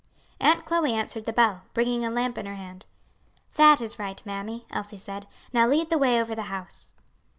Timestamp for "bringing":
1.75-2.03